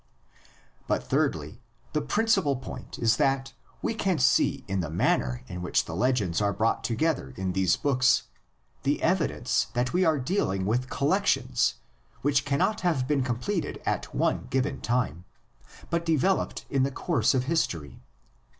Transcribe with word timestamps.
But 0.87 1.03
thirdly, 1.03 1.61
the 1.93 2.01
principal 2.01 2.55
point 2.55 2.97
is 2.97 3.17
that 3.17 3.53
we 3.83 3.93
can 3.93 4.17
see 4.17 4.65
in 4.67 4.79
the 4.79 4.89
manner 4.89 5.43
in 5.45 5.61
which 5.61 5.85
the 5.85 5.95
legends 5.95 6.41
are 6.41 6.51
brought 6.53 6.83
together 6.83 7.35
in 7.37 7.53
these 7.53 7.75
books 7.75 8.23
the 8.81 9.03
evidence 9.03 9.65
that 9.75 9.93
we 9.93 10.03
are 10.03 10.17
dealing 10.17 10.65
with 10.65 10.89
collections 10.89 11.75
which 12.23 12.45
cannot 12.45 12.81
have 12.81 13.07
been 13.07 13.21
completed 13.21 13.79
at 13.85 14.15
one 14.15 14.47
given 14.49 14.81
time, 14.81 15.23
but 15.91 16.03
developed 16.03 16.65
in 16.71 16.81
the 16.81 16.89
course 16.89 17.35
of 17.35 17.43
history. 17.43 18.01